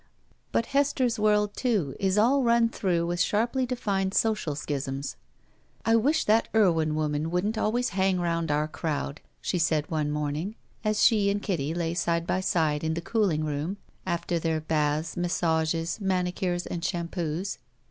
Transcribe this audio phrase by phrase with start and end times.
[0.51, 5.15] But Hester's world, too, is all run through with sharply defined social schisms.
[5.85, 10.55] I wish that Irwin woman wouldn't always hang rotmd our crowd," she said, one morning,
[10.83, 15.17] as she and Kitty lay side by side in the cooling room after their batli^,
[15.17, 17.59] massages, manicures, and shampoos.